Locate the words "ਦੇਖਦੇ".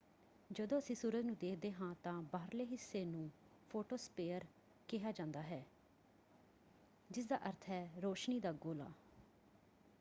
1.35-1.71